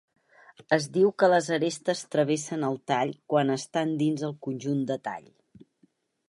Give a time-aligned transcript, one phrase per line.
[0.77, 5.31] Es diu que les arestes travessen el tall quan estan dins el conjunt de tall.